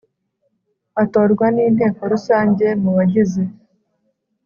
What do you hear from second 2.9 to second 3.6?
bagize